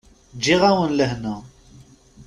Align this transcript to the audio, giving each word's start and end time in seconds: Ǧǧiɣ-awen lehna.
Ǧǧiɣ-awen 0.37 0.95
lehna. 0.99 1.35